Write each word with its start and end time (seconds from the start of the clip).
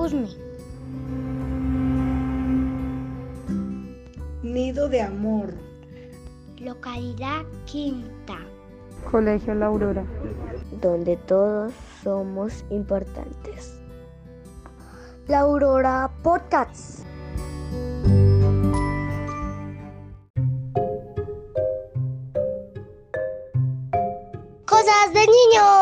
Usme. 0.00 0.28
Nido 4.42 4.88
de 4.88 5.02
Amor. 5.02 5.52
Localidad 6.58 7.44
Quinta. 7.66 8.38
Colegio 9.10 9.54
La 9.54 9.66
Aurora. 9.66 10.06
Donde 10.80 11.18
todos 11.18 11.74
somos 12.02 12.64
importantes. 12.70 13.78
La 15.28 15.40
Aurora 15.40 16.10
Podcasts. 16.22 17.04
Cosas 24.64 25.12
de 25.12 25.20
niños. 25.20 25.79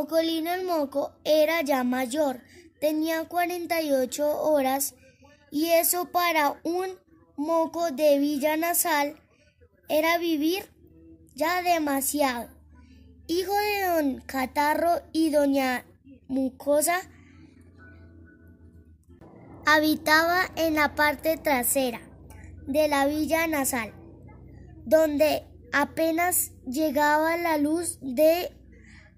Mocolino 0.00 0.54
el 0.54 0.64
Moco 0.64 1.12
era 1.24 1.60
ya 1.60 1.84
mayor, 1.84 2.40
tenía 2.80 3.28
48 3.28 4.40
horas 4.40 4.94
y 5.50 5.66
eso 5.72 6.06
para 6.06 6.58
un 6.64 6.98
moco 7.36 7.90
de 7.90 8.18
Villa 8.18 8.56
Nasal 8.56 9.20
era 9.90 10.16
vivir 10.16 10.72
ya 11.34 11.60
demasiado. 11.62 12.48
Hijo 13.26 13.52
de 13.52 13.88
don 13.88 14.20
Catarro 14.22 15.02
y 15.12 15.28
doña 15.28 15.84
Mucosa, 16.28 17.02
habitaba 19.66 20.46
en 20.56 20.76
la 20.76 20.94
parte 20.94 21.36
trasera 21.36 22.00
de 22.66 22.88
la 22.88 23.04
Villa 23.04 23.46
Nasal, 23.46 23.92
donde 24.86 25.46
apenas 25.74 26.52
llegaba 26.64 27.36
la 27.36 27.58
luz 27.58 27.98
de 28.00 28.56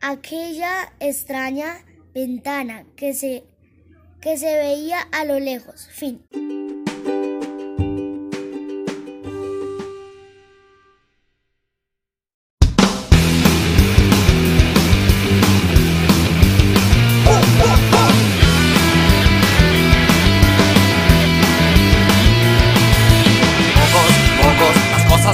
aquella 0.00 0.92
extraña 1.00 1.84
ventana 2.14 2.84
que 2.96 3.14
se, 3.14 3.44
que 4.20 4.36
se 4.36 4.54
veía 4.54 5.00
a 5.12 5.24
lo 5.24 5.40
lejos. 5.40 5.88
Fin. 5.92 6.22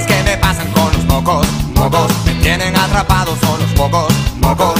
Que 0.07 0.23
me 0.23 0.37
pasan 0.37 0.71
con 0.71 0.91
los 0.91 1.05
mocos, 1.05 1.47
mocos, 1.75 2.11
me 2.25 2.33
tienen 2.35 2.75
atrapados 2.75 3.37
son 3.39 3.59
los 3.59 3.75
mocos, 3.75 4.11
mocos, 4.41 4.79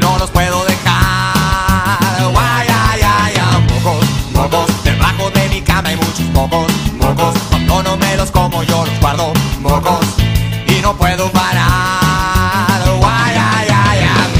no 0.00 0.18
los 0.18 0.30
puedo 0.30 0.64
dejar. 0.64 2.32
Guay, 2.32 2.68
ay, 2.68 3.00
ay, 3.02 3.34
ay, 3.36 3.66
mocos, 3.72 4.06
mocos, 4.32 4.84
debajo 4.84 5.30
de 5.30 5.48
mi 5.48 5.60
cama 5.62 5.88
hay 5.88 5.96
muchos 5.96 6.26
mocos, 6.32 6.70
mocos, 6.98 7.34
cuando 7.48 7.82
no 7.82 7.96
me 7.96 8.16
los 8.16 8.30
como 8.30 8.62
yo 8.62 8.84
los 8.84 9.00
guardo, 9.00 9.32
mocos, 9.60 10.06
y 10.66 10.80
no 10.82 10.94
puedo 10.96 11.30
parar. 11.32 12.82
Guay, 12.98 13.34
ay, 13.36 13.68
ay, 13.70 13.98
ay. 14.00 14.30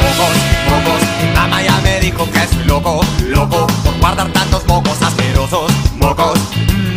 Mocos, 0.00 0.36
mocos, 0.70 1.02
mi 1.22 1.32
mamá 1.34 1.62
ya 1.62 1.80
me 1.82 2.00
dijo 2.00 2.24
que 2.30 2.46
soy 2.48 2.64
loco, 2.64 3.00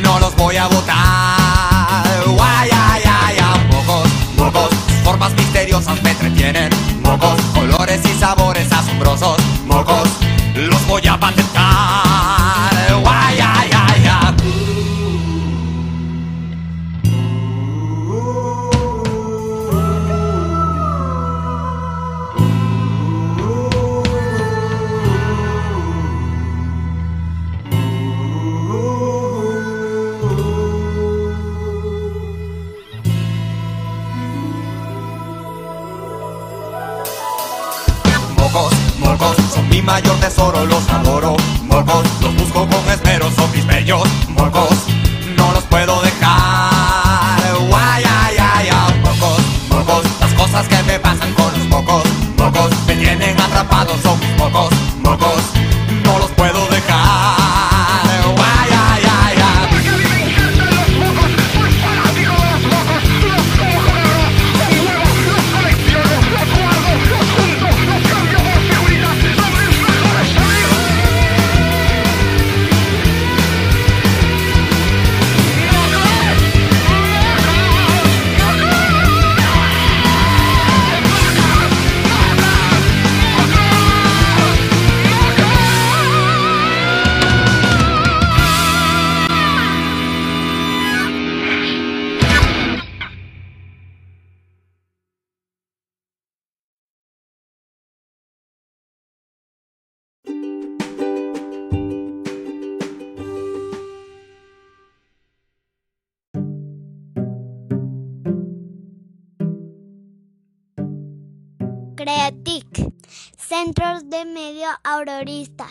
No 0.01 0.19
los 0.19 0.35
voy 0.35 0.57
a 0.57 0.67
botar 0.67 2.03
Guay, 2.25 2.69
ay, 2.71 3.01
ay, 3.05 3.37
ay, 3.41 3.67
mocos, 3.71 4.09
mocos 4.37 4.69
Formas 5.03 5.33
misteriosas 5.33 6.01
me 6.03 6.11
entretienen. 6.11 6.69
Mocos, 7.01 7.41
colores 7.53 8.01
y 8.05 8.19
sabores 8.19 8.71
asombrosos 8.71 9.37
Mocos, 9.65 10.09
los 10.55 10.87
voy 10.87 11.07
a 11.07 11.19
patentar 11.19 12.42
Son 39.53 39.67
mi 39.69 39.81
mayor 39.81 40.15
tesoro, 40.19 40.65
los 40.65 40.89
adoro. 40.89 41.35
Mocos, 41.63 42.05
los 42.21 42.35
busco 42.35 42.67
con 42.67 42.91
esmero, 42.91 43.29
son 43.31 43.51
mis 43.51 43.65
bellos. 43.65 44.07
Mocos, 44.29 44.77
no 45.37 45.51
los 45.53 45.63
puedo 45.65 46.01
dejar. 46.01 47.41
Guay, 47.69 48.03
ay, 48.03 48.35
ay, 48.37 48.67
ay, 48.71 49.01
mocos, 49.01 49.39
mocos, 49.69 50.03
las 50.19 50.33
cosas 50.33 50.67
que 50.67 50.83
me 50.83 50.99
pasan 50.99 51.33
con 51.33 51.51
los 51.57 51.67
mocos. 51.67 52.03
Mocos, 52.37 52.71
me 52.87 52.95
tienen 52.95 53.39
atrapado, 53.39 53.93
son 54.03 54.19
mis 54.19 54.37
mocos. 54.37 54.73
Mocos, 55.01 55.41
Creatic, 112.03 112.91
Centros 113.37 114.09
de 114.09 114.25
Medio 114.25 114.67
Aurorista. 114.83 115.69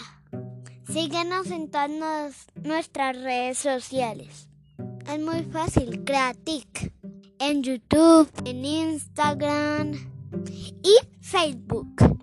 Síguenos 0.90 1.50
en 1.50 1.70
todas 1.70 2.46
nuestras 2.54 3.20
redes 3.20 3.58
sociales. 3.58 4.48
Es 5.06 5.20
muy 5.20 5.42
fácil, 5.42 6.04
Creatic. 6.04 6.94
En 7.38 7.62
YouTube, 7.62 8.30
en 8.46 8.64
Instagram 8.64 9.92
y 10.82 10.96
Facebook. 11.20 12.21